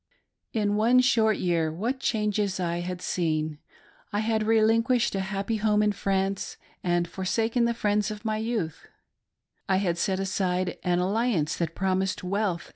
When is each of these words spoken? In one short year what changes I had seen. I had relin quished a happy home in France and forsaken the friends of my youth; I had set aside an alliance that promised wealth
In 0.51 0.77
one 0.77 0.99
short 1.01 1.37
year 1.37 1.71
what 1.71 1.99
changes 1.99 2.59
I 2.59 2.79
had 2.79 3.03
seen. 3.03 3.59
I 4.11 4.21
had 4.21 4.41
relin 4.47 4.81
quished 4.81 5.13
a 5.13 5.19
happy 5.19 5.57
home 5.57 5.83
in 5.83 5.91
France 5.91 6.57
and 6.83 7.07
forsaken 7.07 7.65
the 7.65 7.75
friends 7.75 8.09
of 8.09 8.25
my 8.25 8.37
youth; 8.37 8.87
I 9.69 9.75
had 9.75 9.99
set 9.99 10.19
aside 10.19 10.79
an 10.83 10.97
alliance 10.97 11.55
that 11.57 11.75
promised 11.75 12.23
wealth 12.23 12.69